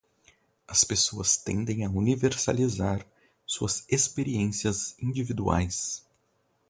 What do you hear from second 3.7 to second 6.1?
experiências individuais